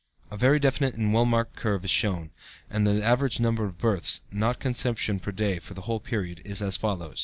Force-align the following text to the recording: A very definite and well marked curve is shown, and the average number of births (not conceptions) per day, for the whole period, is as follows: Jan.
A 0.31 0.35
very 0.37 0.57
definite 0.57 0.95
and 0.95 1.13
well 1.13 1.25
marked 1.27 1.55
curve 1.55 1.85
is 1.85 1.91
shown, 1.91 2.31
and 2.71 2.87
the 2.87 3.03
average 3.03 3.39
number 3.39 3.65
of 3.65 3.77
births 3.77 4.21
(not 4.31 4.59
conceptions) 4.59 5.21
per 5.21 5.31
day, 5.31 5.59
for 5.59 5.75
the 5.75 5.81
whole 5.81 5.99
period, 5.99 6.41
is 6.43 6.59
as 6.59 6.75
follows: 6.75 7.19
Jan. 7.19 7.19